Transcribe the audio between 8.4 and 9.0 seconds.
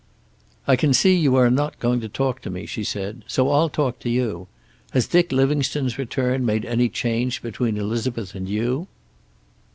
you?"